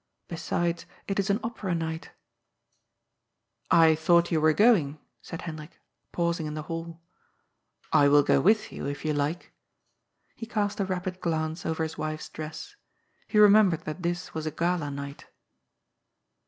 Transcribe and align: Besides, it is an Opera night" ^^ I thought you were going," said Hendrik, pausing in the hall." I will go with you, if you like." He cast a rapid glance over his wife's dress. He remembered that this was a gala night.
Besides, 0.27 0.87
it 1.07 1.19
is 1.19 1.29
an 1.29 1.39
Opera 1.43 1.75
night" 1.75 2.09
^^ 2.11 2.11
I 3.69 3.93
thought 3.93 4.31
you 4.31 4.41
were 4.41 4.51
going," 4.51 4.97
said 5.21 5.43
Hendrik, 5.43 5.79
pausing 6.11 6.47
in 6.47 6.55
the 6.55 6.63
hall." 6.63 6.99
I 8.01 8.07
will 8.07 8.23
go 8.23 8.41
with 8.41 8.71
you, 8.71 8.87
if 8.87 9.05
you 9.05 9.13
like." 9.13 9.53
He 10.33 10.47
cast 10.47 10.79
a 10.79 10.85
rapid 10.85 11.19
glance 11.21 11.67
over 11.67 11.83
his 11.83 11.99
wife's 11.99 12.29
dress. 12.29 12.75
He 13.27 13.37
remembered 13.37 13.81
that 13.81 14.01
this 14.01 14.33
was 14.33 14.47
a 14.47 14.51
gala 14.51 14.89
night. 14.89 15.27